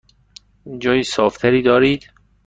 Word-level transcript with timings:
جای 0.79 1.03
صاف 1.03 1.37
تری 1.37 1.61
دارید؟ 1.61 2.11